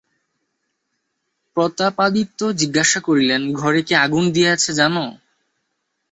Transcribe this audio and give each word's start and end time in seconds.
প্রতাপাদিত্য 1.57 2.39
জিজ্ঞাসা 2.53 2.99
করিলেন, 2.99 3.41
ঘরে 3.53 3.81
কে 3.81 3.93
আগুন 3.97 4.23
দিয়াছে 4.35 4.71
জান? 4.73 4.95